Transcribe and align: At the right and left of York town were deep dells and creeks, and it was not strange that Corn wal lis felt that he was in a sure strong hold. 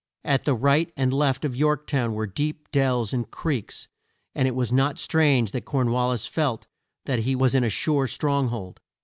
At 0.23 0.45
the 0.45 0.55
right 0.55 0.91
and 0.97 1.13
left 1.13 1.45
of 1.45 1.55
York 1.55 1.85
town 1.85 2.13
were 2.15 2.25
deep 2.25 2.71
dells 2.71 3.13
and 3.13 3.29
creeks, 3.29 3.87
and 4.33 4.47
it 4.47 4.55
was 4.55 4.73
not 4.73 4.97
strange 4.97 5.51
that 5.51 5.65
Corn 5.65 5.91
wal 5.91 6.09
lis 6.09 6.25
felt 6.25 6.65
that 7.05 7.19
he 7.19 7.35
was 7.35 7.53
in 7.53 7.63
a 7.63 7.69
sure 7.69 8.07
strong 8.07 8.47
hold. 8.47 8.79